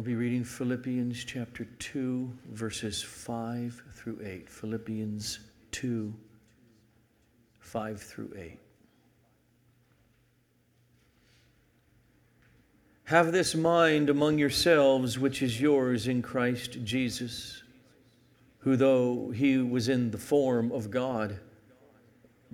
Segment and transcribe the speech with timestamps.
[0.00, 4.48] I'll be reading Philippians chapter 2, verses 5 through 8.
[4.48, 5.40] Philippians
[5.72, 6.14] 2,
[7.58, 8.58] 5 through 8.
[13.04, 17.62] Have this mind among yourselves, which is yours in Christ Jesus,
[18.60, 21.38] who, though he was in the form of God,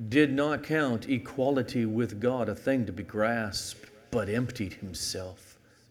[0.08, 5.45] did not count equality with God a thing to be grasped, but emptied himself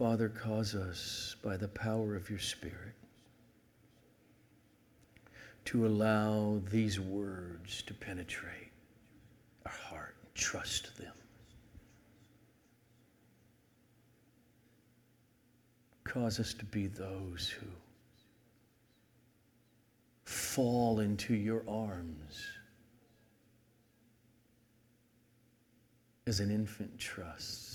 [0.00, 2.94] Father, cause us by the power of your Spirit
[5.66, 8.72] to allow these words to penetrate
[9.66, 11.12] our heart and trust them.
[16.04, 17.66] Cause us to be those who
[20.24, 22.46] fall into your arms
[26.26, 27.69] as an infant trusts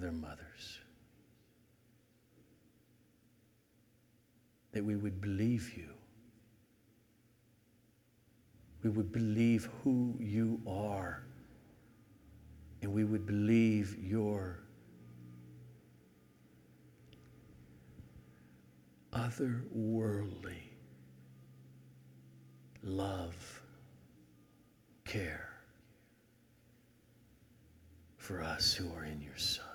[0.00, 0.80] their mothers.
[4.72, 5.88] That we would believe you.
[8.82, 11.22] We would believe who you are
[12.82, 14.60] and we would believe your
[19.12, 20.62] otherworldly
[22.82, 23.62] love,
[25.04, 25.50] care
[28.16, 29.69] for us who are in your Son.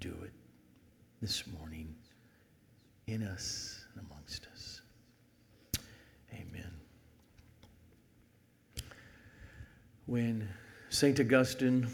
[0.00, 0.32] Do it
[1.20, 1.94] this morning
[3.06, 4.80] in us and amongst us.
[6.32, 6.70] Amen.
[10.08, 10.48] when
[10.88, 11.20] St.
[11.20, 11.86] Augustine,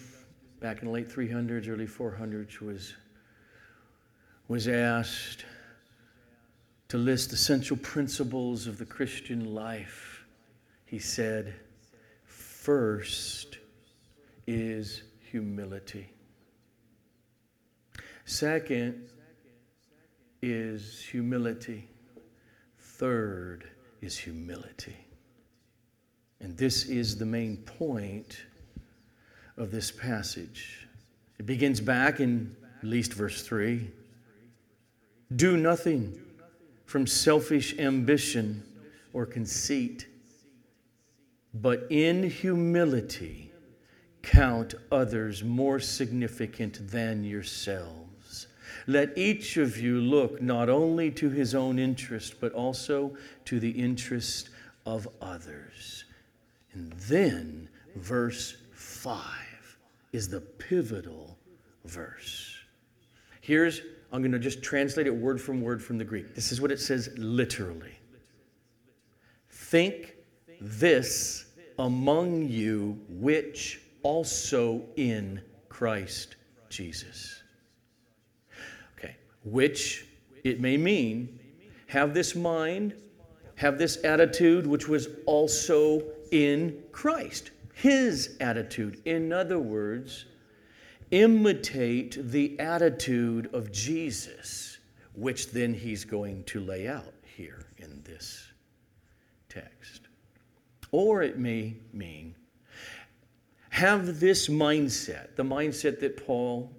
[0.60, 2.94] back in the late 300s, early 400s, was,
[4.46, 5.44] was asked
[6.86, 10.24] to list essential principles of the Christian life,
[10.86, 11.54] he said,
[12.24, 13.58] First
[14.46, 16.13] is humility.
[18.24, 19.08] Second
[20.42, 21.88] is humility.
[22.78, 23.64] Third
[24.00, 24.96] is humility.
[26.40, 28.42] And this is the main point
[29.56, 30.86] of this passage.
[31.38, 33.90] It begins back in at least verse 3.
[35.36, 36.20] Do nothing
[36.86, 38.62] from selfish ambition
[39.12, 40.06] or conceit,
[41.54, 43.52] but in humility
[44.22, 48.03] count others more significant than yourselves.
[48.86, 53.70] Let each of you look not only to his own interest, but also to the
[53.70, 54.50] interest
[54.84, 56.04] of others.
[56.72, 59.20] And then verse 5
[60.12, 61.38] is the pivotal
[61.84, 62.56] verse.
[63.40, 63.80] Here's,
[64.12, 66.34] I'm going to just translate it word from word from the Greek.
[66.34, 67.92] This is what it says literally
[69.48, 70.14] Think
[70.60, 71.46] this
[71.78, 76.36] among you, which also in Christ
[76.68, 77.43] Jesus.
[79.44, 80.06] Which
[80.42, 81.38] it may mean
[81.86, 82.94] have this mind,
[83.56, 89.00] have this attitude, which was also in Christ, his attitude.
[89.04, 90.26] In other words,
[91.10, 94.78] imitate the attitude of Jesus,
[95.14, 98.50] which then he's going to lay out here in this
[99.48, 100.02] text.
[100.90, 102.34] Or it may mean
[103.70, 106.72] have this mindset, the mindset that Paul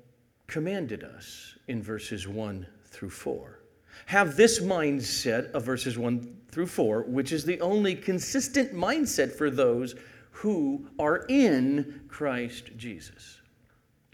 [0.47, 3.59] commanded us in verses 1 through 4.
[4.08, 9.50] Have this mindset of verses 1 through 4, which is the only consistent mindset for
[9.50, 9.96] those
[10.31, 13.40] who are in Christ Jesus.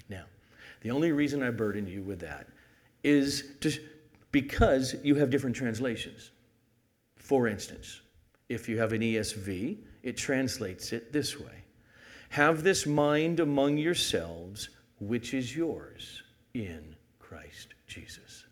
[0.07, 0.25] Now,
[0.81, 2.47] the only reason I burden you with that
[3.03, 3.71] is to,
[4.31, 6.31] because you have different translations.
[7.17, 8.01] For instance,
[8.49, 11.63] if you have an ESV, it translates it this way
[12.29, 14.69] Have this mind among yourselves,
[14.99, 16.21] which is yours
[16.53, 16.90] in
[17.91, 18.45] Jesus.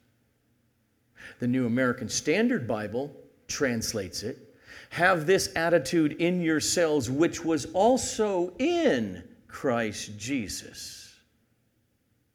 [1.39, 3.15] The New American Standard Bible
[3.47, 4.49] translates it
[4.89, 11.15] have this attitude in yourselves, which was also in Christ Jesus.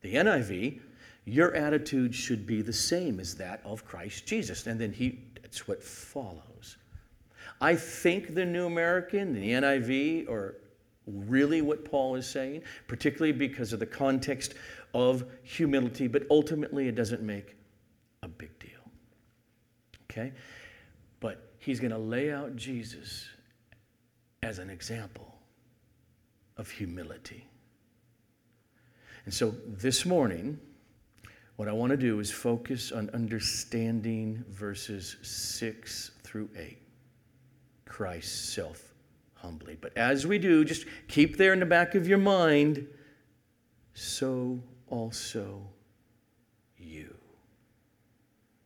[0.02, 0.80] The NIV,
[1.24, 4.66] your attitude should be the same as that of Christ Jesus.
[4.66, 6.76] And then he, that's what follows.
[7.60, 10.56] I think the New American, the NIV, or
[11.06, 14.54] really what Paul is saying, particularly because of the context
[14.94, 17.56] of humility, but ultimately it doesn't make
[18.22, 18.70] a big deal.
[20.10, 20.32] Okay?
[21.20, 23.28] But he's going to lay out Jesus
[24.42, 25.34] as an example
[26.56, 27.46] of humility.
[29.24, 30.58] And so this morning,
[31.56, 36.78] what I want to do is focus on understanding verses 6 through 8.
[37.86, 38.94] Christ's self
[39.34, 39.76] humbly.
[39.80, 42.86] But as we do, just keep there in the back of your mind,
[43.92, 44.60] so
[44.94, 45.60] also
[46.78, 47.12] you.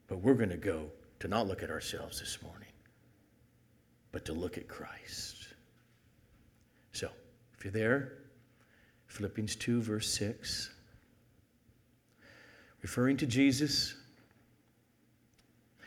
[0.08, 0.90] But we're going to go
[1.20, 2.68] to not look at ourselves this morning,
[4.12, 5.48] but to look at Christ.
[6.92, 7.08] So,
[7.56, 8.12] if you're there,
[9.06, 10.70] Philippians 2, verse 6,
[12.82, 13.94] referring to Jesus,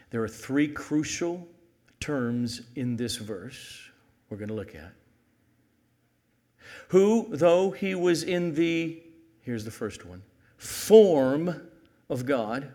[0.10, 1.48] there are three crucial
[2.00, 3.90] terms in this verse
[4.30, 4.94] we're going to look at.
[6.88, 9.04] Who, though he was in the,
[9.44, 10.24] here's the first one,
[10.62, 11.60] form
[12.08, 12.72] of God,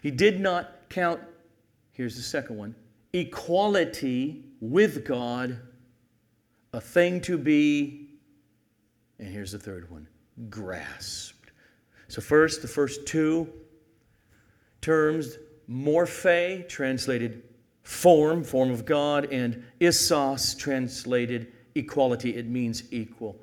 [0.00, 1.20] he did not count,
[1.90, 2.74] here's the second one,
[3.12, 5.58] equality with God
[6.72, 8.10] a thing to be,
[9.18, 10.06] and here's the third one,
[10.48, 11.50] grasped.
[12.06, 13.52] So, first, the first two
[14.80, 15.36] terms,
[15.68, 17.42] morphe, translated
[17.82, 22.36] form, form of God, and isos, translated equality.
[22.36, 23.36] It means equal.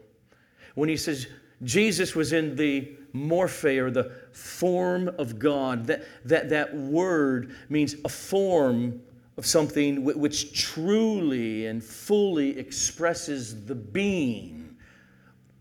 [0.76, 1.28] When he says
[1.64, 7.96] Jesus was in the morphe or the form of God, that, that, that word means
[8.06, 9.02] a form
[9.38, 14.76] of something which truly and fully expresses the being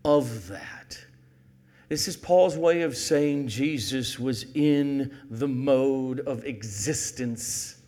[0.03, 0.97] of that.
[1.89, 7.81] This is Paul's way of saying Jesus was in the mode of existence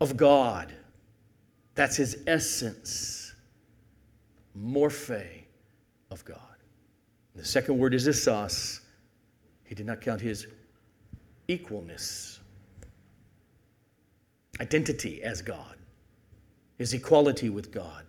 [0.00, 0.72] of God.
[1.74, 3.34] That's his essence,
[4.56, 5.44] morphe
[6.10, 6.53] of God.
[7.34, 8.80] The second word is isos.
[9.64, 10.46] He did not count his
[11.48, 12.38] equalness
[14.60, 15.76] identity as God,
[16.78, 18.04] his equality with God.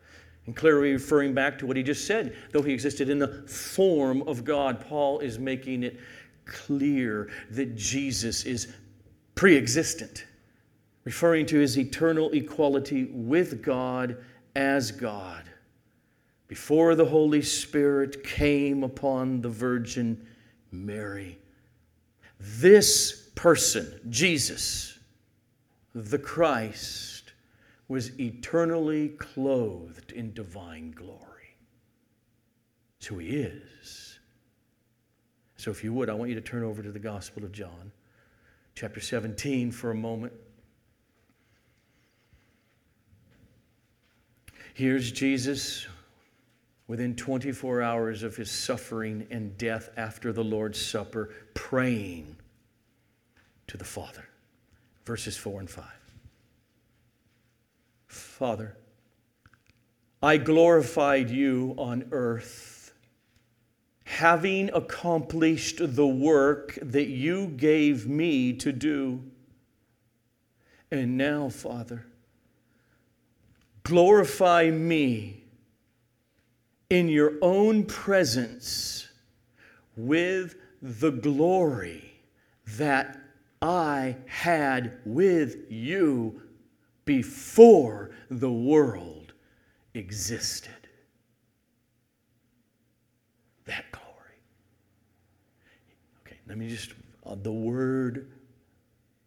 [0.46, 4.22] And clearly referring back to what he just said, though he existed in the form
[4.28, 6.00] of God, Paul is making it
[6.46, 8.72] clear that Jesus is
[9.34, 10.26] pre existent,
[11.04, 14.18] referring to his eternal equality with God
[14.56, 15.50] as God.
[16.48, 20.28] Before the Holy Spirit came upon the Virgin
[20.72, 21.40] Mary,
[22.40, 25.00] this person, Jesus,
[25.94, 27.34] the Christ
[27.88, 31.22] was eternally clothed in divine glory.
[33.00, 34.20] So he is.
[35.58, 37.92] So, if you would, I want you to turn over to the Gospel of John,
[38.76, 40.34] chapter 17, for a moment.
[44.74, 45.88] Here's Jesus
[46.88, 52.36] within 24 hours of his suffering and death after the Lord's Supper, praying
[53.68, 54.26] to the Father
[55.06, 55.86] verses 4 and 5.
[58.08, 58.76] Father,
[60.22, 62.94] I glorified you on earth,
[64.04, 69.22] having accomplished the work that you gave me to do.
[70.92, 72.06] And now, Father,
[73.84, 75.44] glorify me
[76.90, 79.08] in your own presence
[79.96, 82.14] with the glory
[82.78, 83.18] that
[83.62, 86.42] I had with you
[87.06, 89.34] before the world
[89.94, 90.72] existed.
[93.66, 94.40] That glory.
[96.22, 96.94] Okay, let me just,
[97.26, 98.32] uh, the word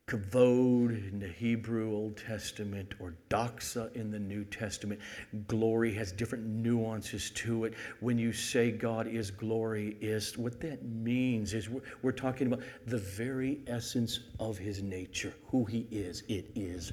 [0.09, 5.01] kavod in the Hebrew Old Testament or doxa in the New Testament.
[5.47, 7.75] Glory has different nuances to it.
[8.01, 12.63] When you say God is glory, is what that means is we're, we're talking about
[12.87, 16.23] the very essence of his nature, who he is.
[16.29, 16.93] It is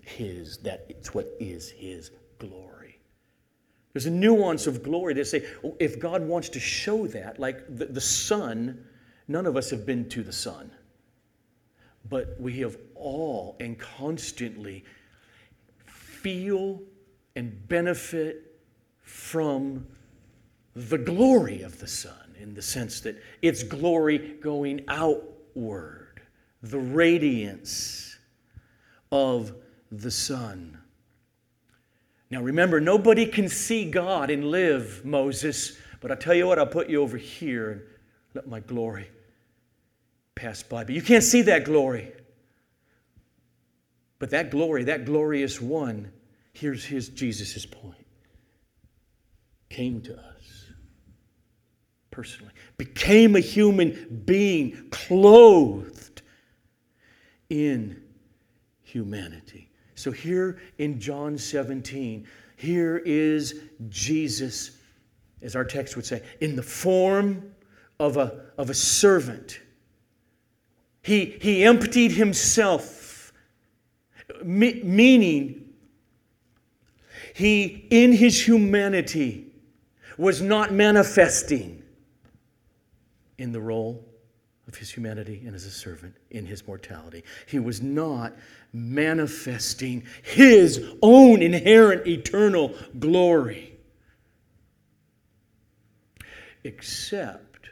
[0.00, 2.10] his, that it's what is his
[2.40, 2.98] glory.
[3.92, 7.64] There's a nuance of glory to say, oh, if God wants to show that, like
[7.76, 8.84] the, the sun,
[9.28, 10.72] none of us have been to the sun
[12.08, 14.84] but we have all and constantly
[15.86, 16.80] feel
[17.36, 18.60] and benefit
[19.02, 19.86] from
[20.74, 26.20] the glory of the sun in the sense that its glory going outward,
[26.62, 28.16] the radiance
[29.12, 29.54] of
[29.92, 30.78] the sun.
[32.30, 36.66] Now remember, nobody can see God and live, Moses, but I tell you what, I'll
[36.66, 37.82] put you over here and
[38.34, 39.08] let my glory
[40.44, 40.84] pass by.
[40.84, 42.12] But you can't see that glory.
[44.18, 46.10] But that glory, that glorious one,
[46.52, 47.94] here's his Jesus' point.
[49.70, 50.66] came to us
[52.10, 56.22] personally, became a human being clothed
[57.48, 58.00] in
[58.82, 59.68] humanity.
[59.96, 62.24] So here in John 17,
[62.56, 64.78] here is Jesus,
[65.42, 67.52] as our text would say, in the form
[67.98, 69.58] of a, of a servant.
[71.04, 73.30] He, he emptied himself,
[74.42, 75.68] me, meaning
[77.34, 79.52] he, in his humanity,
[80.16, 81.82] was not manifesting
[83.36, 84.02] in the role
[84.66, 87.22] of his humanity and as a servant in his mortality.
[87.44, 88.34] He was not
[88.72, 93.76] manifesting his own inherent eternal glory.
[96.64, 97.68] Except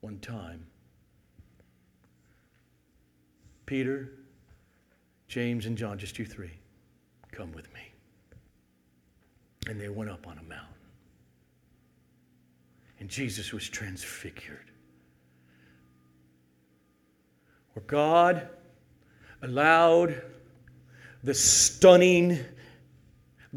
[0.00, 0.67] one time,
[3.68, 4.08] Peter,
[5.26, 6.52] James, and John, just you three,
[7.32, 7.80] come with me.
[9.66, 10.74] And they went up on a mountain.
[12.98, 14.70] And Jesus was transfigured.
[17.74, 18.48] Where God
[19.42, 20.22] allowed
[21.22, 22.38] the stunning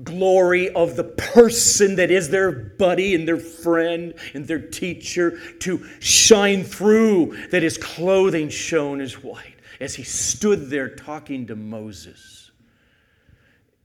[0.04, 5.86] glory of the person that is their buddy and their friend and their teacher to
[6.02, 9.51] shine through, that his clothing shone as white
[9.82, 12.52] as he stood there talking to Moses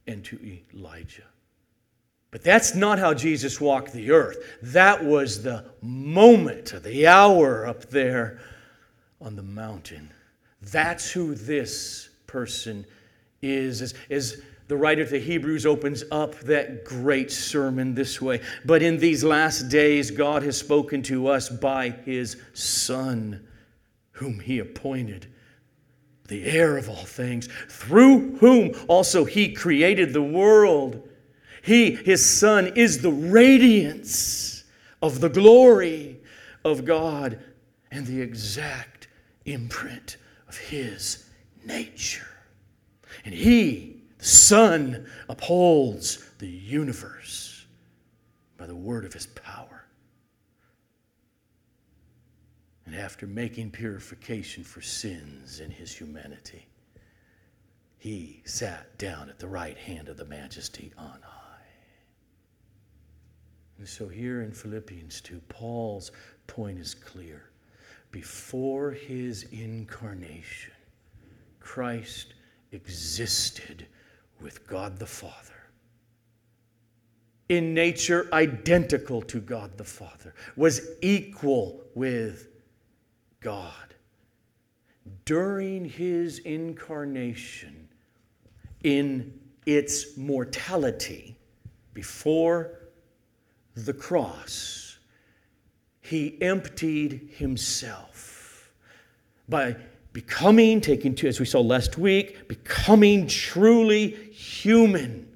[0.06, 1.24] and to Elijah.
[2.30, 4.36] But that's not how Jesus walked the earth.
[4.60, 8.40] That was the moment, the hour up there
[9.22, 10.12] on the mountain.
[10.60, 12.84] That's who this person
[13.40, 13.80] is.
[13.80, 18.42] As, as the writer of the Hebrews opens up that great sermon this way.
[18.66, 23.46] But in these last days, God has spoken to us by his Son,
[24.12, 25.28] whom he appointed
[26.28, 31.08] the heir of all things, through whom also he created the world.
[31.62, 34.64] He, his Son, is the radiance
[35.02, 36.20] of the glory
[36.64, 37.38] of God
[37.90, 39.08] and the exact
[39.44, 40.16] imprint
[40.48, 41.28] of his
[41.64, 42.26] nature.
[43.24, 47.66] And he, the Son, upholds the universe
[48.56, 49.85] by the word of his power.
[52.86, 56.66] And after making purification for sins in his humanity,
[57.98, 61.42] he sat down at the right hand of the majesty on high.
[63.78, 66.12] And so here in Philippians 2, Paul's
[66.46, 67.50] point is clear.
[68.12, 70.72] Before his incarnation,
[71.58, 72.34] Christ
[72.70, 73.86] existed
[74.40, 75.52] with God the Father.
[77.48, 82.48] In nature, identical to God the Father, was equal with
[83.46, 83.94] God.
[85.24, 87.86] During his incarnation,
[88.82, 91.36] in its mortality,
[91.94, 92.72] before
[93.76, 94.98] the cross,
[96.00, 98.72] he emptied himself
[99.48, 99.76] by
[100.12, 105.28] becoming, taking to, as we saw last week, becoming truly human.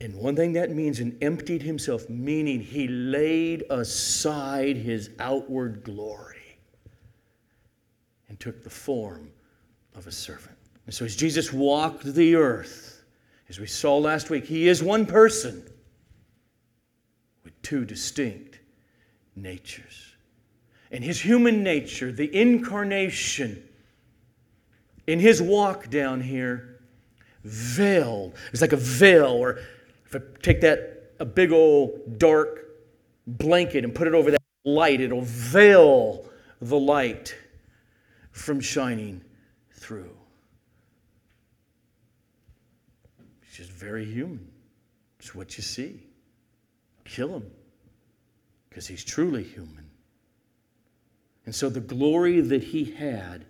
[0.00, 6.39] And one thing that means, and emptied himself, meaning he laid aside his outward glory
[8.40, 9.30] took the form
[9.94, 10.56] of a servant.
[10.86, 13.04] And so as Jesus walked the earth,
[13.48, 15.62] as we saw last week, he is one person
[17.44, 18.58] with two distinct
[19.36, 20.14] natures.
[20.90, 23.62] And his human nature, the incarnation,
[25.06, 26.80] in his walk down here,
[27.44, 28.34] veiled.
[28.52, 29.60] It's like a veil, or
[30.06, 32.66] if I take that, a big old dark
[33.26, 36.24] blanket and put it over that light, it'll veil
[36.60, 37.34] the light
[38.40, 39.22] from shining
[39.74, 40.16] through.
[43.42, 44.50] It's just very human.
[45.18, 46.00] It's what you see.
[47.04, 47.50] Kill him
[48.68, 49.90] because he's truly human.
[51.44, 53.44] And so the glory that he had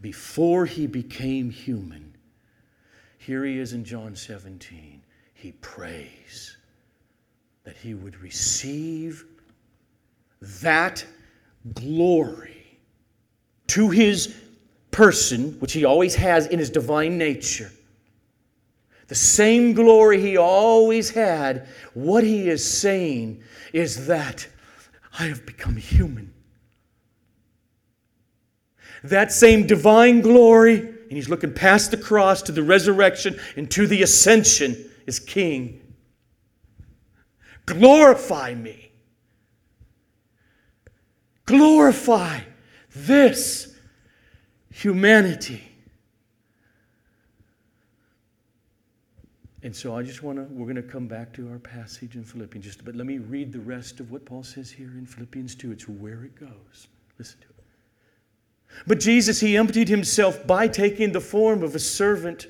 [0.00, 2.14] before he became human,
[3.18, 5.02] here he is in John 17.
[5.34, 6.56] He prays
[7.64, 9.24] that he would receive
[10.40, 11.04] that
[11.74, 12.59] glory
[13.70, 14.34] to his
[14.90, 17.70] person, which he always has in his divine nature,
[19.06, 24.46] the same glory he always had, what he is saying is that
[25.18, 26.32] I have become human.
[29.02, 33.86] That same divine glory, and he's looking past the cross to the resurrection and to
[33.86, 35.80] the ascension, is King.
[37.66, 38.90] Glorify me.
[41.46, 42.40] Glorify
[42.94, 43.74] this
[44.72, 45.62] humanity.
[49.62, 52.24] And so I just want to, we're going to come back to our passage in
[52.24, 55.54] Philippians just but let me read the rest of what Paul says here in Philippians
[55.54, 55.72] 2.
[55.72, 56.88] It's where it goes.
[57.18, 57.54] Listen to it.
[58.86, 62.46] But Jesus, he emptied himself by taking the form of a servant,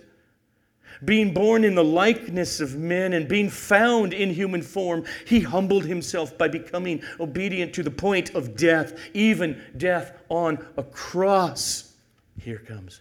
[1.04, 5.84] being born in the likeness of men and being found in human form, he humbled
[5.84, 11.94] himself by becoming obedient to the point of death, even death on a cross.
[12.38, 13.00] Here comes.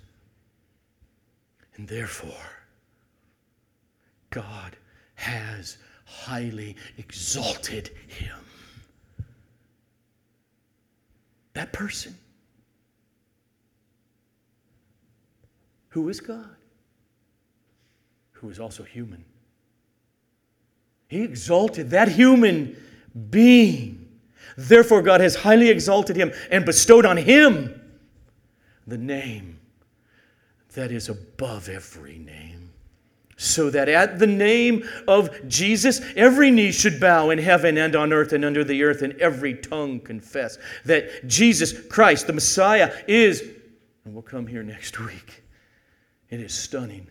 [1.75, 2.31] And therefore,
[4.29, 4.75] God
[5.15, 8.36] has highly exalted him.
[11.53, 12.15] That person
[15.89, 16.55] who is God,
[18.39, 19.25] who is also human.
[21.08, 22.77] He exalted that human
[23.29, 24.08] being.
[24.58, 27.79] Therefore, God has highly exalted him and bestowed on him
[28.88, 29.60] the name
[30.74, 32.72] that is above every name.
[33.38, 38.12] So that at the name of Jesus, every knee should bow in heaven and on
[38.12, 43.41] earth and under the earth, and every tongue confess that Jesus Christ, the Messiah, is,
[44.03, 45.43] and we'll come here next week
[46.29, 47.08] it is stunning.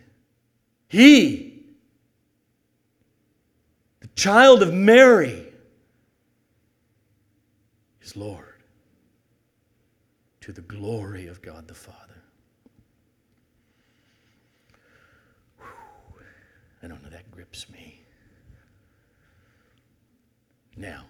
[0.89, 1.61] He,
[3.99, 5.45] the child of Mary,
[8.01, 8.63] is Lord
[10.41, 12.23] to the glory of God the Father.
[15.59, 15.67] Whew.
[16.81, 18.01] I don't know, that grips me.
[20.75, 21.05] Now,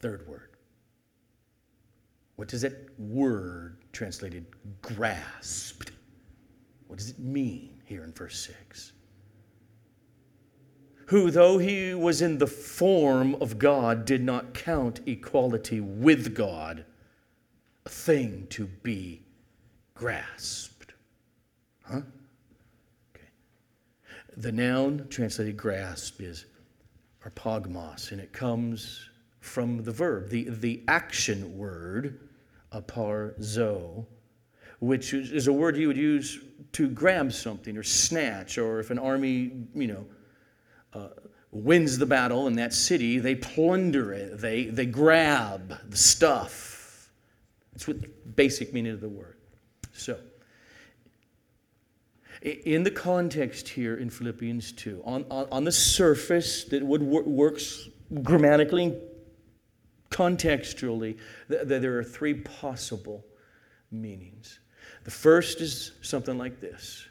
[0.00, 0.48] third word.
[2.36, 4.46] What does that word translated
[4.80, 5.92] grasped?
[6.86, 8.92] What does it mean here in verse 6?
[11.06, 16.84] Who, though he was in the form of God, did not count equality with God
[17.84, 19.22] a thing to be
[19.94, 20.94] grasped.
[21.82, 22.02] Huh?
[23.14, 23.26] Okay.
[24.36, 26.46] The noun translated grasp is
[27.24, 32.20] arpagmos, and it comes from the verb, the, the action word,
[32.72, 34.06] harpazo,
[34.80, 36.40] which is a word you would use
[36.72, 40.06] to grab something or snatch, or if an army, you know,
[40.94, 41.08] uh,
[41.52, 47.10] wins the battle in that city, they plunder it, they, they grab the stuff.
[47.72, 49.36] That's what the basic meaning of the word.
[49.92, 50.18] So,
[52.42, 57.24] in the context here in Philippians 2, on, on, on the surface, that would wor-
[57.24, 57.88] works
[58.22, 58.96] grammatically,
[60.10, 63.26] contextually, th- there are three possible
[63.90, 64.60] meanings.
[65.04, 67.06] The first is something like this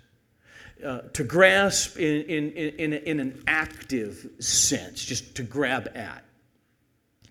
[0.86, 6.24] uh, to grasp in, in, in, in an active sense, just to grab at,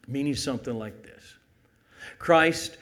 [0.06, 1.34] meaning something like this
[2.18, 2.76] Christ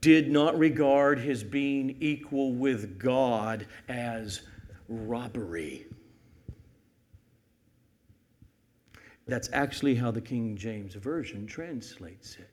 [0.00, 4.42] did not regard his being equal with God as
[4.88, 5.86] robbery.
[9.26, 12.50] That's actually how the King James Version translates it.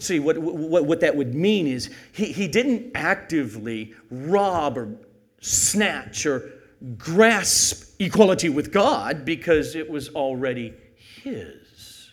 [0.00, 4.96] See, what, what, what that would mean is he, he didn't actively rob or
[5.40, 6.50] snatch or
[6.98, 10.74] grasp equality with God because it was already
[11.22, 12.10] his.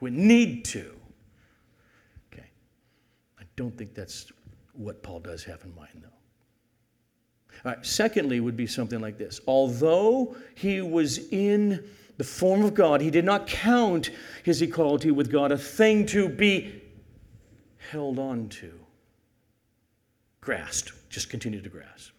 [0.00, 0.94] Would need to.
[2.32, 2.48] Okay.
[3.40, 4.30] I don't think that's
[4.74, 6.08] what Paul does have in mind, though.
[7.64, 9.40] All right, secondly, would be something like this.
[9.46, 11.88] Although he was in
[12.22, 14.10] the form of God, he did not count
[14.44, 16.80] his equality with God a thing to be
[17.90, 18.72] held on to,
[20.40, 22.12] grasped, just continued to grasp.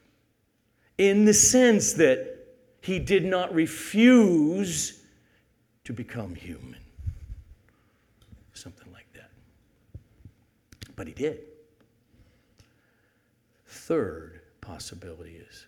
[0.97, 2.37] In the sense that
[2.81, 5.01] he did not refuse
[5.85, 6.81] to become human.
[8.53, 9.31] Something like that.
[10.97, 11.39] But he did.
[13.67, 15.65] Third possibility is,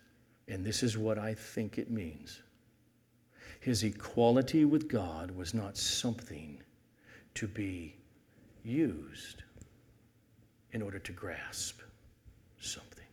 [0.49, 2.41] and this is what I think it means
[3.65, 6.61] his equality with God was not something
[7.33, 7.95] to be
[8.63, 9.41] used
[10.73, 11.79] in order to grasp
[12.59, 13.07] something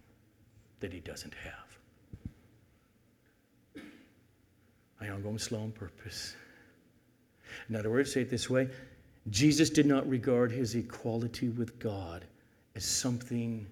[0.80, 3.82] that he doesn't have.
[5.00, 6.36] I am going slow on purpose.
[7.70, 8.68] In other words, say it this way
[9.30, 12.26] Jesus did not regard his equality with God
[12.76, 13.66] as something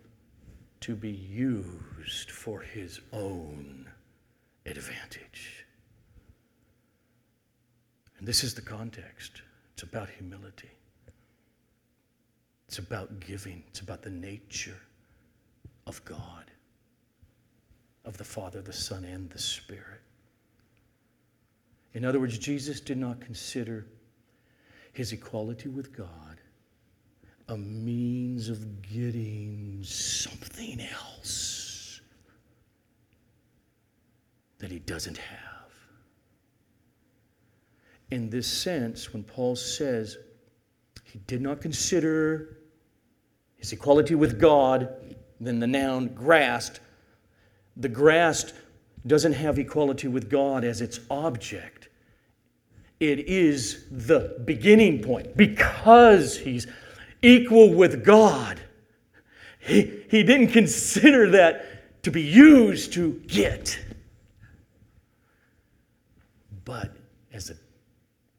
[0.80, 3.86] to be used for his own
[4.64, 5.59] advantage.
[8.20, 9.42] And this is the context
[9.74, 10.70] it's about humility,
[12.68, 14.76] it's about giving, it's about the nature
[15.86, 16.50] of God,
[18.04, 20.02] of the Father, the Son, and the Spirit.
[21.94, 23.86] In other words, Jesus did not consider
[24.92, 26.40] his equality with God
[27.48, 32.00] a means of getting something else.
[34.60, 35.49] that he doesn't have.
[38.10, 40.18] In this sense, when Paul says
[41.04, 42.58] he did not consider
[43.56, 44.88] his equality with God,
[45.40, 46.80] then the noun grasped,
[47.76, 48.54] the grasped
[49.06, 51.88] doesn't have equality with God as its object.
[52.98, 55.36] It is the beginning point.
[55.36, 56.66] Because he's
[57.22, 58.60] equal with God,
[59.58, 63.78] he, he didn't consider that to be used to get.
[66.64, 66.94] But
[67.32, 67.56] as the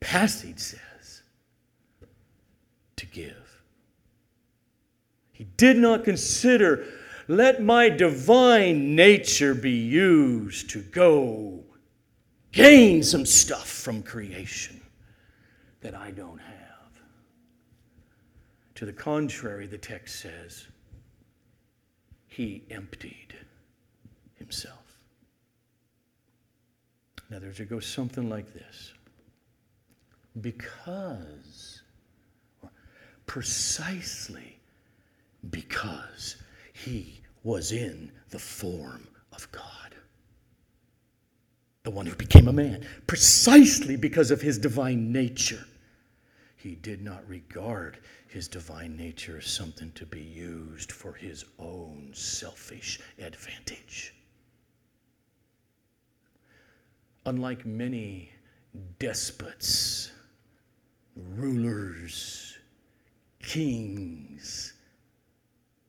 [0.02, 1.22] passage says,
[2.98, 3.64] to give.
[5.32, 6.86] He did not consider
[7.28, 11.64] let my divine nature be used to go
[12.52, 14.82] gain some stuff from creation
[15.80, 16.58] that I don't have.
[18.76, 20.68] To the contrary, the text says,
[22.28, 23.36] he emptied
[24.36, 24.98] himself.
[27.30, 28.94] Now, there it goes something like this.
[30.40, 31.82] Because,
[33.26, 34.60] precisely
[35.50, 36.38] because
[36.74, 39.96] he was in the form of God.
[41.84, 45.66] The one who became a man, precisely because of his divine nature.
[46.56, 52.12] He did not regard his divine nature as something to be used for his own
[52.14, 54.14] selfish advantage.
[57.26, 58.32] Unlike many
[59.00, 60.12] despots,
[61.16, 62.58] rulers,
[63.42, 64.74] kings,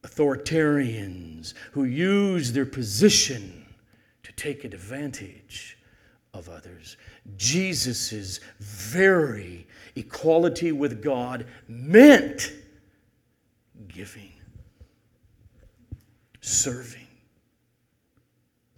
[0.03, 3.65] authoritarians who use their position
[4.23, 5.79] to take advantage
[6.35, 6.97] of others.
[7.37, 12.53] Jesus' very equality with God meant
[13.89, 14.33] giving,
[16.41, 17.07] serving,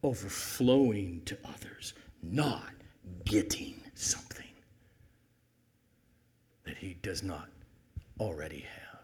[0.02, 2.72] overflowing to others, not
[3.24, 4.43] getting something
[6.64, 7.48] that he does not
[8.20, 9.00] already have.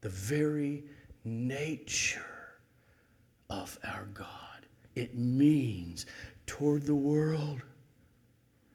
[0.00, 0.84] The very
[1.24, 2.24] nature
[3.50, 4.26] of our God.
[4.94, 6.06] It means
[6.46, 7.60] toward the world,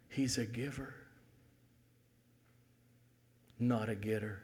[0.09, 0.93] He's a giver,
[3.59, 4.43] not a getter.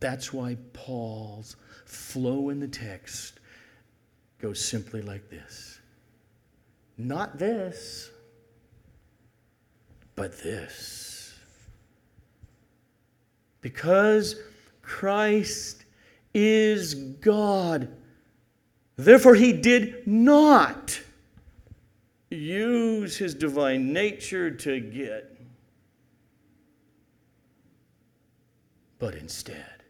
[0.00, 3.40] That's why Paul's flow in the text
[4.38, 5.80] goes simply like this
[6.98, 8.10] Not this,
[10.20, 11.34] but this.
[13.62, 14.36] Because
[14.82, 15.86] Christ
[16.34, 17.88] is God.
[18.96, 21.00] Therefore, he did not
[22.28, 25.40] use his divine nature to get,
[28.98, 29.84] but instead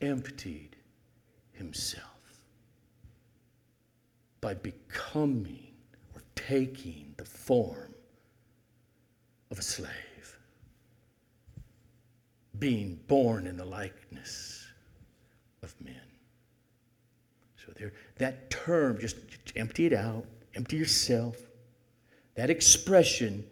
[0.00, 0.76] emptied
[1.52, 2.40] himself
[4.40, 5.74] by becoming
[6.14, 7.85] or taking the form
[9.50, 9.90] of a slave
[12.58, 14.66] being born in the likeness
[15.62, 16.00] of men.
[17.64, 19.16] So there, that term, just
[19.56, 21.36] empty it out, empty yourself.
[22.34, 23.44] That expression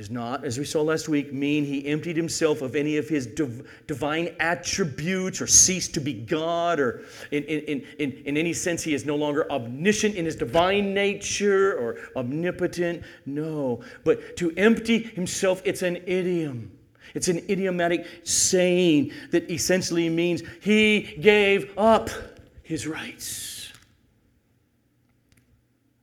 [0.00, 3.26] does not, as we saw last week, mean he emptied himself of any of his
[3.26, 8.82] div- divine attributes or ceased to be God or in, in, in, in any sense
[8.82, 13.04] he is no longer omniscient in his divine nature or omnipotent.
[13.26, 13.82] No.
[14.02, 16.72] But to empty himself, it's an idiom.
[17.14, 22.08] It's an idiomatic saying that essentially means he gave up
[22.62, 23.70] his rights.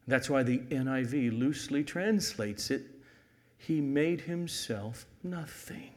[0.06, 2.97] That's why the NIV loosely translates it
[3.58, 5.92] he made himself nothing.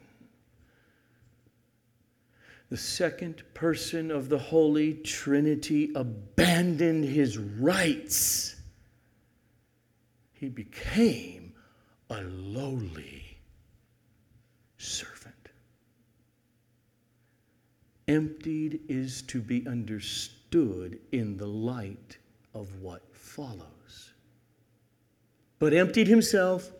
[2.69, 8.55] The second person of the Holy Trinity abandoned his rights.
[10.31, 11.53] He became
[12.09, 13.37] a lowly
[14.77, 15.49] servant.
[18.07, 22.17] Emptied is to be understood in the light
[22.53, 24.13] of what follows.
[25.59, 26.71] But emptied himself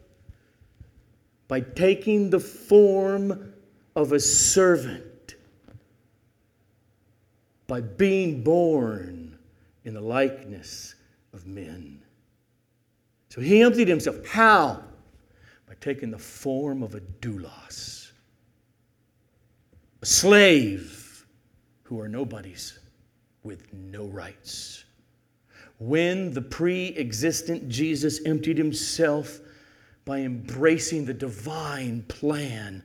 [1.52, 3.54] by taking the form
[3.98, 5.36] of a servant,
[7.68, 9.38] by being born
[9.84, 10.96] in the likeness
[11.34, 12.02] of men.
[13.28, 14.26] So he emptied himself.
[14.26, 14.82] How?
[15.68, 18.14] by taking the form of a doulos,
[20.02, 21.26] a slave
[21.84, 22.80] who are nobodies
[23.44, 24.86] with no rights.
[25.80, 29.42] When the pre existent Jesus emptied himself
[30.06, 32.84] by embracing the divine plan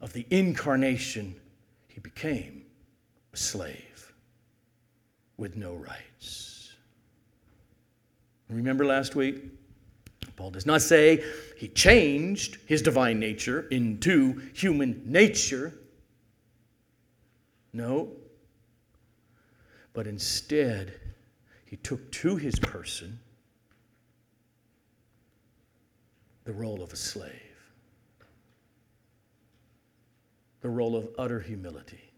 [0.00, 1.34] of the incarnation,
[1.88, 2.64] he became
[3.32, 4.12] a slave
[5.36, 6.72] with no rights.
[8.48, 9.44] Remember last week?
[10.36, 11.22] Paul does not say
[11.58, 15.74] he changed his divine nature into human nature.
[17.72, 18.12] No.
[19.92, 20.94] But instead,
[21.66, 23.20] he took to his person
[26.44, 27.32] the role of a slave,
[30.60, 32.10] the role of utter humility.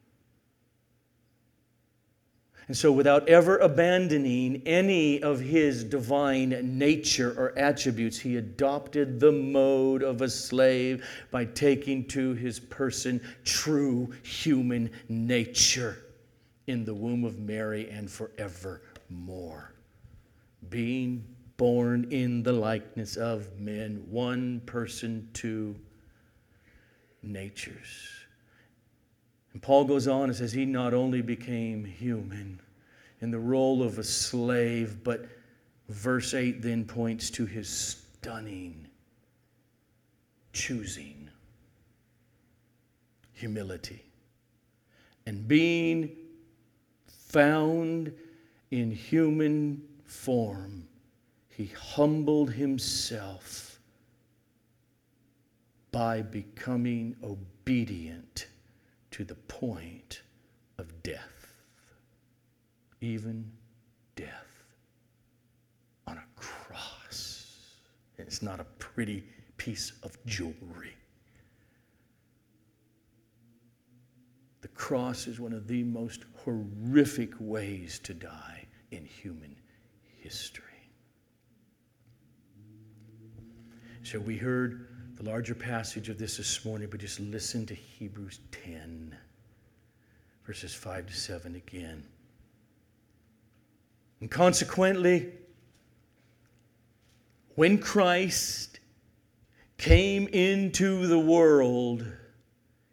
[2.69, 9.33] And so, without ever abandoning any of his divine nature or attributes, he adopted the
[9.33, 15.99] mode of a slave by taking to his person true human nature
[16.69, 19.75] in the womb of Mary and forevermore.
[20.71, 21.25] Being
[21.57, 25.77] born in the likeness of men, one person, two
[27.23, 28.09] natures.
[29.53, 32.61] And Paul goes on and says he not only became human
[33.21, 35.27] in the role of a slave, but
[35.89, 38.89] verse 8 then points to his stunning
[40.53, 41.31] choosing
[43.33, 44.05] humility.
[45.27, 46.11] And being
[47.07, 48.13] found
[48.71, 50.87] in human form,
[51.57, 53.79] he humbled himself
[55.91, 58.47] by becoming obedient
[59.11, 60.23] to the point
[60.79, 61.53] of death,
[63.03, 63.45] even
[64.17, 64.65] death
[66.07, 67.59] on a cross.
[68.17, 69.23] It's not a pretty
[69.59, 70.97] piece of jewelry.
[74.63, 79.55] The cross is one of the most horrific ways to die in human
[80.19, 80.72] history.
[84.05, 88.41] So we heard the larger passage of this this morning, but just listen to Hebrews
[88.51, 89.17] 10,
[90.45, 92.03] verses 5 to 7 again.
[94.21, 95.31] And consequently,
[97.55, 98.81] when Christ
[99.79, 102.05] came into the world,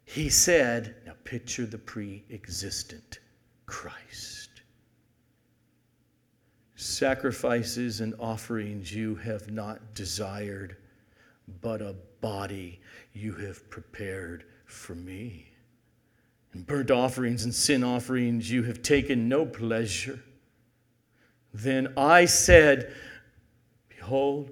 [0.04, 3.18] he said, now picture the pre existent
[3.66, 4.62] Christ.
[6.76, 10.76] Sacrifices and offerings you have not desired
[11.60, 12.80] but a body
[13.12, 15.50] you have prepared for me.
[16.52, 20.22] In burnt offerings and sin offerings you have taken no pleasure.
[21.52, 22.92] Then I said,
[23.88, 24.50] Behold,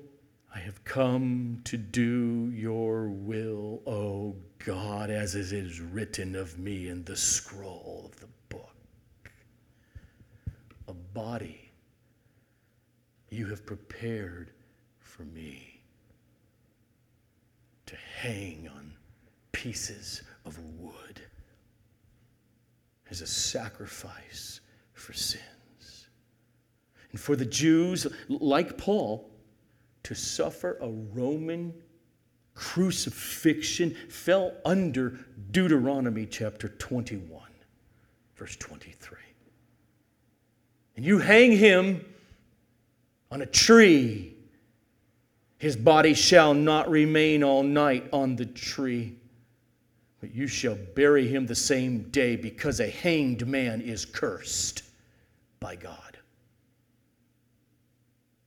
[0.55, 6.89] I have come to do your will, O God, as it is written of me
[6.89, 8.75] in the scroll of the book.
[10.89, 11.71] A body
[13.31, 14.51] you have prepared
[14.99, 15.78] for me
[17.89, 18.93] to hang on
[19.51, 21.23] pieces of wood
[23.11, 24.61] as a sacrifice
[24.93, 26.09] for sins.
[27.11, 29.31] And for the Jews, like Paul,
[30.03, 31.73] to suffer a Roman
[32.55, 35.19] crucifixion fell under
[35.51, 37.41] Deuteronomy chapter 21,
[38.37, 39.17] verse 23.
[40.97, 42.05] And you hang him
[43.31, 44.38] on a tree
[45.59, 49.17] his body shall not remain all night on the tree,
[50.21, 54.83] but you shall bury him the same day, because a hanged man is cursed
[55.61, 56.17] by God.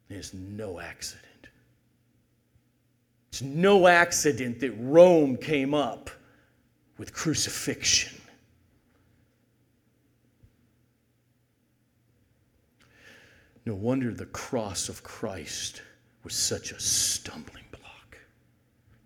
[0.09, 1.25] It's no accident.
[3.29, 6.09] It's no accident that Rome came up
[6.97, 8.13] with crucifixion.
[13.65, 15.81] No wonder the cross of Christ
[16.23, 18.17] was such a stumbling block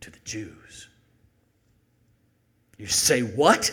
[0.01, 0.89] to the Jews.
[2.77, 3.71] You say, what?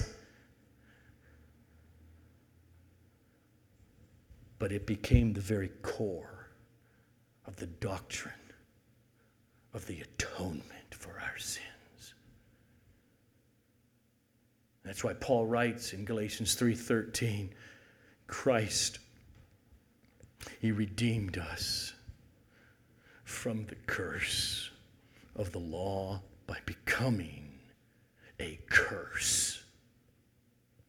[4.58, 6.48] But it became the very core
[7.46, 8.34] of the doctrine
[9.74, 12.14] of the atonement for our sins.
[14.84, 17.50] That's why Paul writes in Galatians 3:13,
[18.26, 18.98] Christ
[20.60, 21.92] he redeemed us
[23.32, 24.70] from the curse
[25.34, 27.48] of the law by becoming
[28.38, 29.64] a curse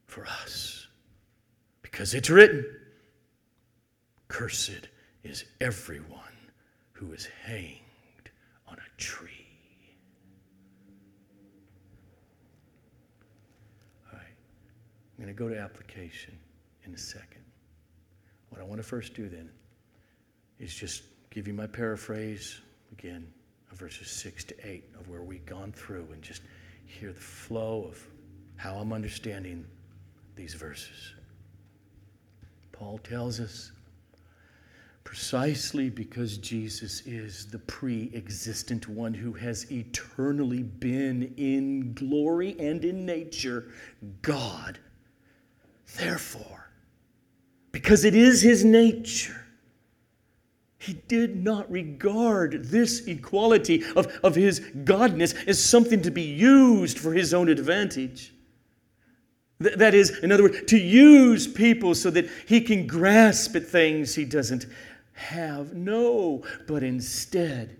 [0.05, 0.87] for us.
[1.81, 2.65] Because it's written,
[4.27, 4.89] Cursed
[5.23, 6.19] is everyone
[6.91, 8.29] who is hanged
[8.67, 9.47] on a tree.
[14.11, 14.27] All right,
[15.17, 16.37] I'm going to go to application
[16.83, 17.43] in a second.
[18.49, 19.49] What I want to first do then
[20.59, 21.03] is just
[21.33, 23.25] give you my paraphrase again
[23.71, 26.43] of verses 6 to 8 of where we've gone through and just
[26.85, 27.99] hear the flow of
[28.55, 29.65] how I'm understanding
[30.35, 31.13] these verses.
[32.71, 33.71] Paul tells us
[35.03, 42.83] Precisely because Jesus is the pre existent one who has eternally been in glory and
[42.85, 43.71] in nature
[44.21, 44.79] God.
[45.97, 46.71] Therefore,
[47.71, 49.42] because it is his nature,
[50.83, 56.99] he did not regard this equality of, of his godness as something to be used
[56.99, 58.33] for his own advantage.
[59.61, 63.65] Th- that is, in other words, to use people so that he can grasp at
[63.65, 64.65] things he doesn't
[65.13, 65.73] have.
[65.73, 67.77] No, but instead,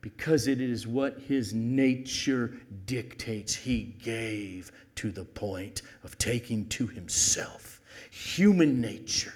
[0.00, 6.88] because it is what his nature dictates, he gave to the point of taking to
[6.88, 9.34] himself human nature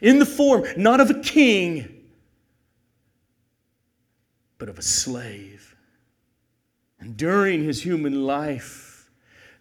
[0.00, 1.99] in the form not of a king
[4.60, 5.74] but of a slave.
[7.00, 9.10] And during his human life,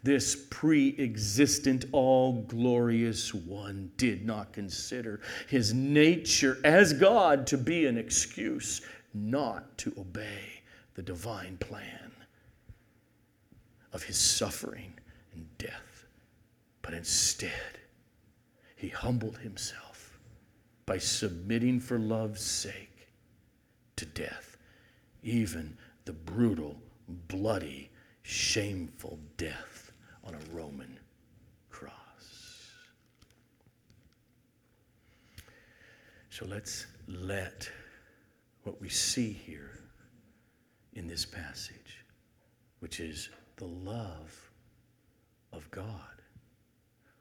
[0.04, 7.86] this pre existent, all glorious one did not consider his nature as God to be
[7.86, 8.82] an excuse
[9.14, 10.62] not to obey
[10.96, 12.12] the divine plan
[13.94, 14.94] of his suffering
[15.34, 16.06] and death.
[16.82, 17.80] But instead,
[18.76, 20.20] he humbled himself
[20.86, 23.08] by submitting for love's sake
[23.96, 24.49] to death
[25.24, 26.76] even the brutal,
[27.28, 27.90] bloody,
[28.22, 29.92] shameful death
[30.24, 31.00] on a Roman
[31.70, 32.72] cross.
[36.30, 37.70] So let's let
[38.64, 39.80] what we see here
[40.94, 42.06] in this passage,
[42.80, 44.52] which is the love
[45.52, 46.22] of God,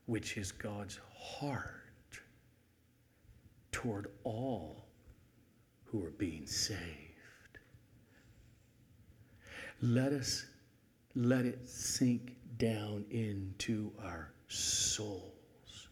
[0.07, 2.21] which is God's heart
[3.73, 4.85] toward all
[5.85, 7.08] who are being saved
[9.81, 10.47] let us
[11.15, 15.89] let it sink down into our souls.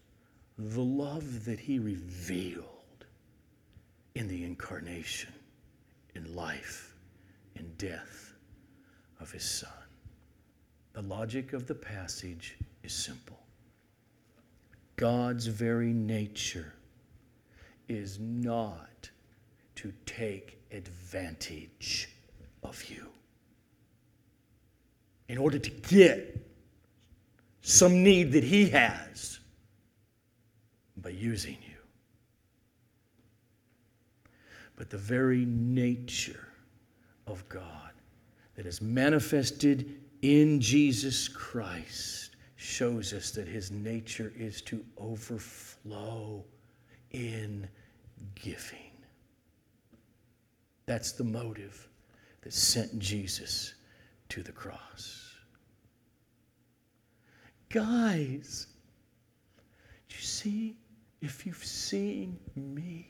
[0.57, 2.65] The love that He revealed
[4.15, 5.33] in the incarnation,
[6.15, 6.95] in life,
[7.55, 8.33] in death
[9.19, 9.69] of His Son.
[10.93, 13.39] The logic of the passage is simple
[14.95, 16.73] God's very nature
[17.87, 19.09] is not
[19.75, 22.09] to take advantage
[22.63, 23.07] of you
[25.29, 26.45] in order to get
[27.61, 29.39] some need that He has
[30.97, 31.75] by using you.
[34.75, 36.47] But the very nature
[37.25, 37.91] of God
[38.55, 46.43] that is manifested in Jesus Christ shows us that His nature is to overflow
[47.11, 47.67] in
[48.35, 48.91] giving.
[50.85, 51.87] That's the motive
[52.41, 53.73] that sent Jesus
[54.29, 55.33] to the cross.
[57.69, 58.67] Guys,
[60.09, 60.77] do you see?
[61.21, 63.07] If you've seen me,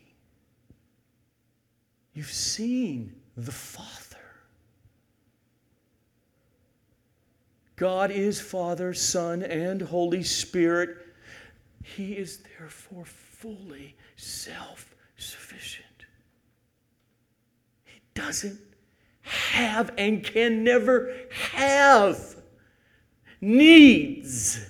[2.14, 4.18] you've seen the Father.
[7.76, 10.98] God is Father, Son, and Holy Spirit.
[11.84, 15.86] He is therefore fully self sufficient.
[17.84, 18.60] He doesn't
[19.28, 21.14] have and can never
[21.54, 22.36] have
[23.42, 24.66] needs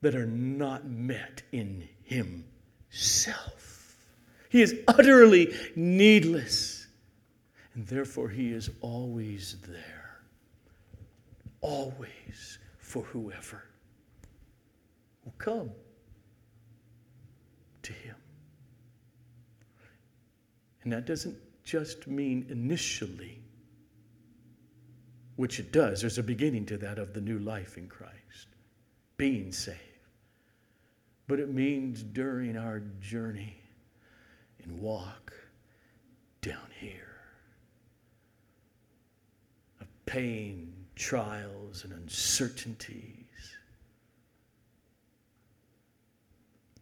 [0.00, 3.96] that are not met in Himself.
[4.50, 6.86] He is utterly needless,
[7.74, 10.20] and therefore He is always there,
[11.60, 13.64] always for whoever
[15.24, 15.70] will come
[17.82, 18.16] to Him.
[20.82, 23.42] And that doesn't just mean initially
[25.38, 26.00] which it does.
[26.00, 28.48] There's a beginning to that of the new life in Christ,
[29.16, 29.78] being saved.
[31.28, 33.56] But it means during our journey
[34.64, 35.32] and walk
[36.40, 37.20] down here
[39.80, 43.24] of pain, trials, and uncertainties.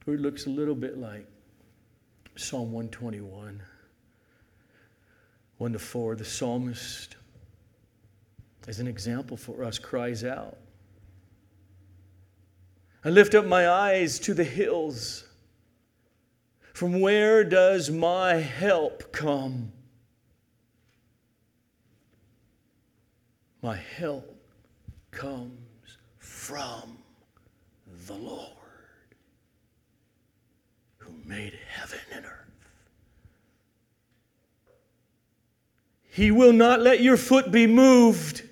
[0.06, 1.26] It looks a little bit like
[2.36, 3.62] Psalm 121,
[5.58, 6.16] 1 to 4.
[6.16, 7.15] The psalmist
[8.66, 10.56] as an example for us, cries out.
[13.04, 15.24] I lift up my eyes to the hills.
[16.72, 19.72] From where does my help come?
[23.62, 24.36] My help
[25.10, 26.98] comes from
[28.06, 28.50] the Lord
[30.98, 32.32] who made heaven and earth.
[36.10, 38.42] He will not let your foot be moved.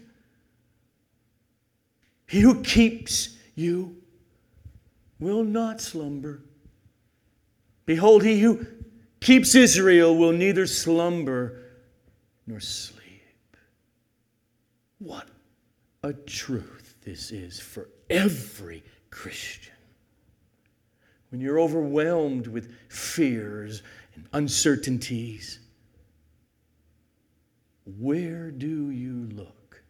[2.27, 3.97] He who keeps you
[5.21, 6.43] will not slumber.
[7.87, 8.67] Behold, he who
[9.25, 11.63] keeps Israel, will neither slumber
[12.47, 13.57] nor sleep.
[14.99, 15.29] What
[16.03, 19.73] a truth this is for every Christian.
[21.31, 23.83] When you're overwhelmed with fears
[24.15, 25.59] and uncertainties,
[27.99, 29.83] where do you look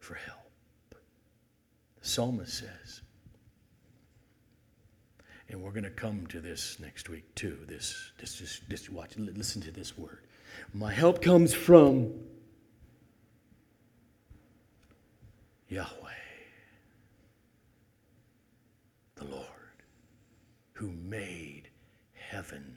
[0.00, 0.43] for help?
[2.04, 3.00] Psalmist says,
[5.48, 7.58] and we're going to come to this next week too.
[7.66, 10.26] This, this, just, just watch, listen to this word.
[10.74, 12.12] My help comes from
[15.68, 15.88] Yahweh,
[19.14, 19.46] the Lord,
[20.72, 21.70] who made
[22.12, 22.76] heaven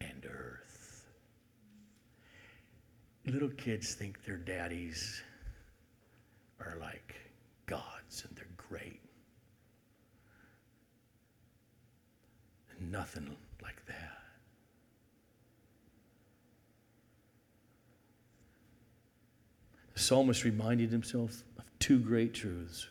[0.00, 1.06] and earth.
[3.24, 5.22] Little kids think their daddies
[6.58, 7.14] are like
[7.68, 9.00] gods and they're great.
[12.70, 14.18] And Nothing like that.
[19.94, 22.88] The psalmist reminded himself of two great truths.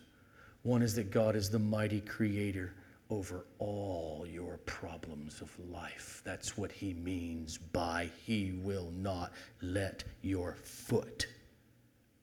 [0.64, 2.74] One is that God is the mighty creator
[3.10, 6.22] over all your problems of life.
[6.26, 11.28] That's what he means by he will not let your foot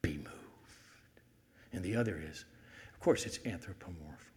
[0.03, 0.44] be moved.
[1.75, 2.45] And the other is,
[2.93, 4.31] of course, it's anthropomorph.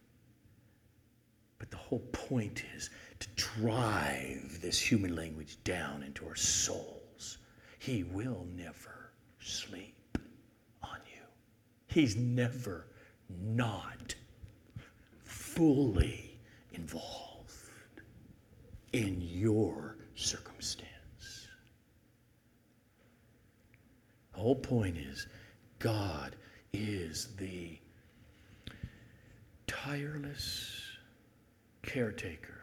[1.60, 7.38] But the whole point is to drive this human language down into our souls.
[7.80, 10.18] He will never sleep
[10.84, 11.22] on you.
[11.88, 12.88] He's never
[13.30, 14.16] not
[15.24, 16.40] fully
[16.74, 17.54] involved
[18.94, 21.48] in your circumstance.
[24.34, 25.28] The whole point is
[25.80, 26.36] God
[26.78, 27.78] is the
[29.66, 30.82] tireless
[31.82, 32.62] caretaker,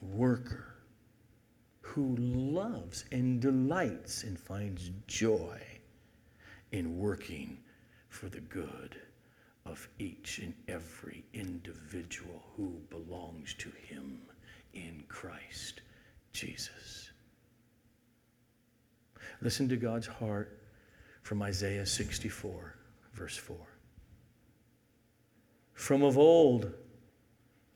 [0.00, 0.76] worker,
[1.80, 5.60] who loves and delights and finds joy
[6.70, 7.58] in working
[8.08, 8.96] for the good
[9.66, 14.20] of each and every individual who belongs to him
[14.74, 15.80] in Christ
[16.32, 17.10] Jesus.
[19.40, 20.67] Listen to God's heart
[21.28, 22.74] from Isaiah 64,
[23.12, 23.54] verse 4.
[25.74, 26.72] From of old,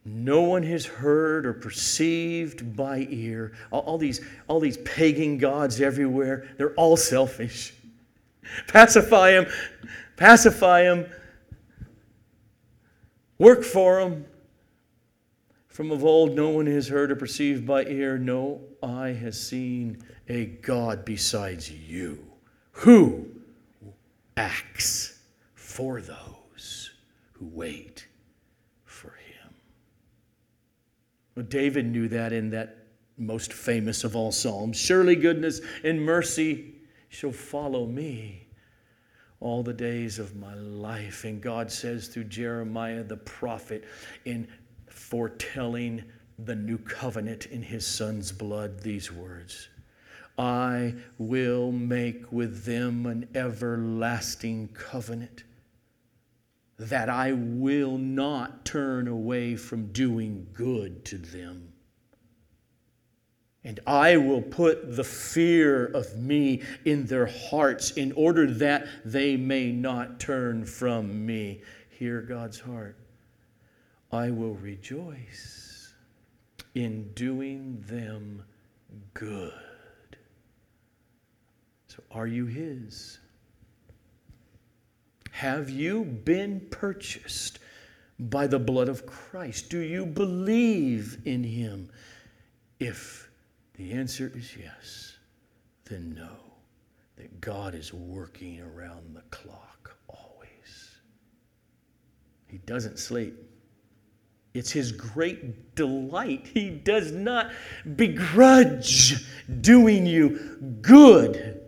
[0.07, 3.53] no one has heard or perceived by ear.
[3.71, 7.75] All, all, these, all these pagan gods everywhere, they're all selfish.
[8.69, 9.47] Pacify them,
[10.17, 11.05] pacify them,
[13.37, 14.25] work for them.
[15.69, 20.03] From of old, no one has heard or perceived by ear, no eye has seen
[20.27, 22.25] a God besides you.
[22.77, 23.29] Who
[24.37, 25.21] acts
[25.55, 26.91] for those
[27.33, 28.07] who wait
[28.85, 29.55] for him.
[31.35, 32.79] Well, David knew that in that
[33.19, 34.77] most famous of all Psalms.
[34.77, 36.75] Surely goodness and mercy
[37.09, 38.49] shall follow me
[39.41, 41.25] all the days of my life.
[41.25, 43.85] And God says through Jeremiah the prophet,
[44.25, 44.49] in
[44.89, 46.05] foretelling
[46.39, 49.69] the new covenant in his son's blood, these words
[50.39, 55.45] I will make with them an everlasting covenant
[56.79, 61.73] that I will not turn away from doing good to them.
[63.65, 69.37] And I will put the fear of me in their hearts in order that they
[69.37, 71.63] may not turn from me.
[71.91, 72.97] Hear God's heart.
[74.11, 75.93] I will rejoice
[76.75, 78.43] in doing them
[79.15, 79.53] good.
[81.95, 83.19] So, are you His?
[85.31, 87.59] Have you been purchased
[88.19, 89.69] by the blood of Christ?
[89.69, 91.91] Do you believe in him?
[92.81, 93.29] If
[93.75, 95.19] the answer is yes,
[95.85, 96.39] then know
[97.17, 100.97] that God is working around the clock always.
[102.47, 103.35] He doesn't sleep.
[104.55, 106.47] It's his great delight.
[106.55, 107.51] He does not
[107.97, 109.27] begrudge
[109.61, 111.62] doing you good.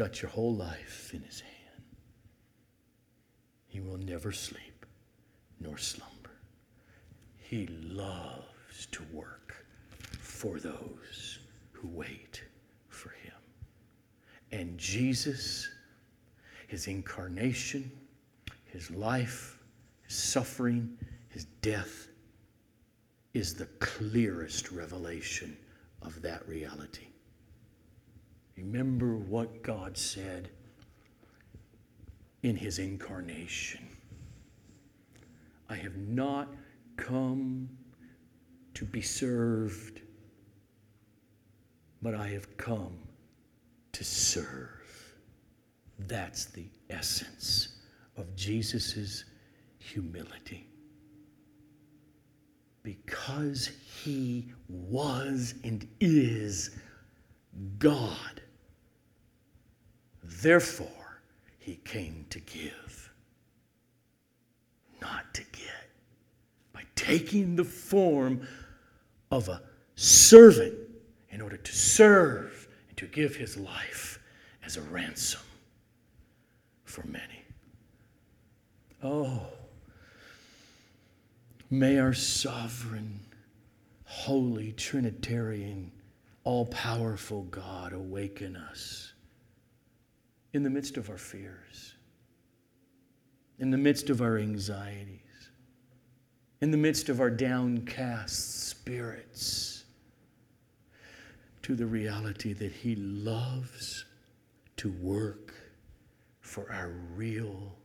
[0.00, 1.84] Got your whole life in his hand.
[3.66, 4.86] He will never sleep
[5.60, 6.30] nor slumber.
[7.36, 9.66] He loves to work
[10.18, 11.40] for those
[11.72, 12.42] who wait
[12.88, 13.34] for him.
[14.52, 15.68] And Jesus,
[16.66, 17.92] his incarnation,
[18.72, 19.58] his life,
[20.00, 20.96] his suffering,
[21.28, 22.08] his death,
[23.34, 25.58] is the clearest revelation
[26.00, 27.09] of that reality.
[28.62, 30.50] Remember what God said
[32.42, 33.88] in his incarnation.
[35.70, 36.46] I have not
[36.96, 37.70] come
[38.74, 40.02] to be served,
[42.02, 42.98] but I have come
[43.92, 45.14] to serve.
[45.98, 47.76] That's the essence
[48.18, 49.24] of Jesus'
[49.78, 50.66] humility.
[52.82, 53.70] Because
[54.04, 56.70] he was and is
[57.78, 58.42] God.
[60.30, 61.20] Therefore,
[61.58, 63.12] he came to give,
[65.02, 65.90] not to get.
[66.72, 68.46] By taking the form
[69.30, 69.62] of a
[69.96, 70.74] servant
[71.30, 74.18] in order to serve and to give his life
[74.64, 75.42] as a ransom
[76.84, 77.44] for many.
[79.02, 79.42] Oh,
[81.68, 83.20] may our sovereign,
[84.04, 85.92] holy, Trinitarian,
[86.44, 89.12] all powerful God awaken us
[90.52, 91.94] in the midst of our fears,
[93.58, 95.20] in the midst of our anxieties,
[96.60, 99.84] in the midst of our downcast spirits,
[101.62, 104.04] to the reality that He loves
[104.76, 105.54] to work
[106.40, 107.76] for our real,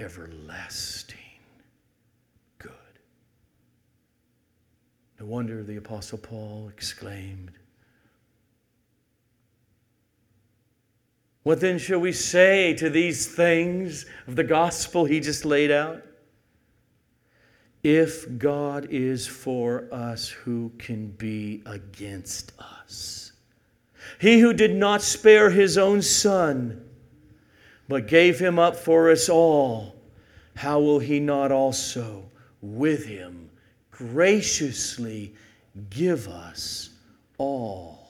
[0.00, 1.18] everlasting
[2.58, 2.72] good.
[5.18, 7.52] No wonder the Apostle Paul exclaimed,
[11.42, 16.02] What then shall we say to these things of the gospel he just laid out?
[17.82, 23.32] If God is for us, who can be against us?
[24.20, 26.88] He who did not spare his own son,
[27.88, 29.96] but gave him up for us all,
[30.54, 32.30] how will he not also
[32.60, 33.50] with him
[33.90, 35.34] graciously
[35.90, 36.90] give us
[37.36, 38.01] all?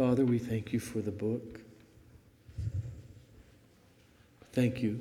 [0.00, 1.60] Father, we thank you for the book.
[4.54, 4.98] Thank you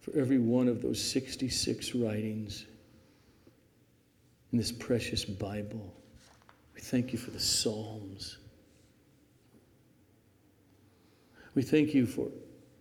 [0.00, 2.66] for every one of those 66 writings
[4.50, 5.94] in this precious Bible.
[6.74, 8.38] We thank you for the Psalms.
[11.54, 12.26] We thank you for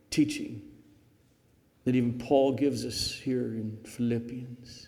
[0.10, 0.64] teaching
[1.84, 4.88] that even Paul gives us here in Philippians.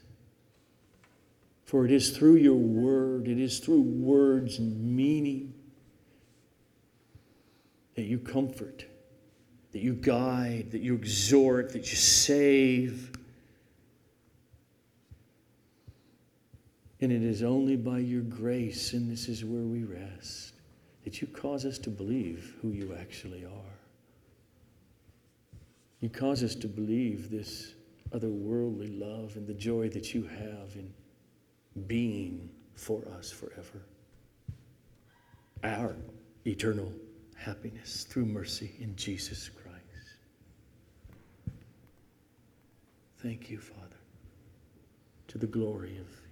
[1.73, 5.55] For it is through your word, it is through words and meaning
[7.95, 8.85] that you comfort,
[9.71, 13.11] that you guide, that you exhort, that you save.
[17.01, 20.53] And it is only by your grace, and this is where we rest,
[21.03, 23.79] that you cause us to believe who you actually are.
[26.01, 27.73] You cause us to believe this
[28.11, 30.93] otherworldly love and the joy that you have in
[31.87, 33.81] being for us forever.
[35.63, 35.95] Our
[36.45, 36.91] eternal
[37.35, 39.63] happiness through mercy in Jesus Christ.
[43.19, 44.01] Thank you, Father,
[45.29, 46.22] to the glory of.